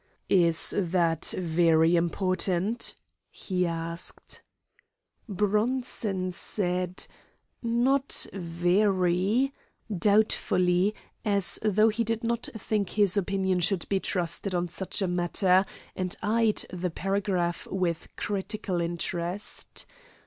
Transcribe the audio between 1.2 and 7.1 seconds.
very important?" he asked. Bronson said,